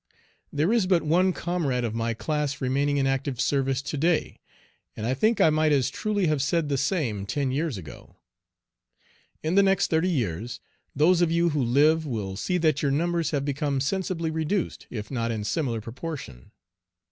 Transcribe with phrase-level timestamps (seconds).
[0.51, 4.39] There is but one comrade of my class remaining in active service to day,
[4.97, 8.15] and I think I might as truly have said the same ten years ago.
[9.43, 10.59] In the next thirty years,
[10.95, 15.11] those of you who live will see that your numbers have become sensibly reduced, if
[15.11, 16.49] not in similar proportion.